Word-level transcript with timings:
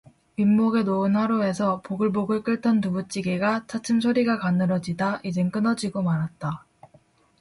윗목에 0.35 0.81
놓은 0.81 1.15
화로에서 1.15 1.81
보글보글 1.81 2.41
끓던 2.43 2.81
두부찌개가 2.81 3.65
차츰 3.67 4.01
소리가 4.01 4.39
가늘어지다 4.39 5.19
이젠 5.23 5.51
끊어지고 5.51 6.01
말았다. 6.01 6.65